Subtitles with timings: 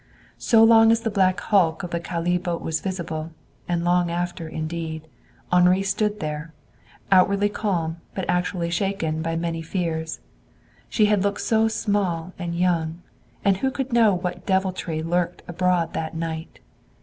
[0.39, 3.29] So long as the black hulk of the Calais boat was visible,
[3.67, 5.07] and long after indeed,
[5.51, 6.55] Henri stood there,
[7.11, 10.19] outwardly calm but actually shaken by many fears.
[10.89, 13.03] She had looked so small and young;
[13.45, 16.61] and who could know what deviltry lurked abroad that night?